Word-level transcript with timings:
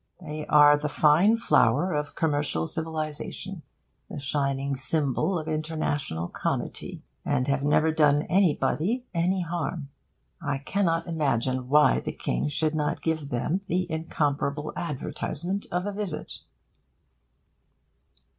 They 0.19 0.47
are 0.47 0.77
the 0.79 0.89
fine 0.89 1.37
flower 1.37 1.93
of 1.93 2.15
commercial 2.15 2.65
civilisation, 2.65 3.61
the 4.09 4.17
shining 4.17 4.75
symbol 4.75 5.37
of 5.37 5.47
international 5.47 6.27
comity, 6.27 7.03
and 7.23 7.47
have 7.47 7.63
never 7.63 7.91
done 7.91 8.23
anybody 8.23 9.05
any 9.13 9.41
harm. 9.41 9.89
I 10.41 10.57
cannot 10.57 11.05
imagine 11.05 11.69
why 11.69 11.99
the 11.99 12.13
King 12.13 12.47
should 12.47 12.73
not 12.73 13.03
give 13.03 13.29
them 13.29 13.61
the 13.67 13.85
incomparable 13.91 14.73
advertisement 14.75 15.67
of 15.71 15.85
a 15.85 15.91
visit. 15.93 16.39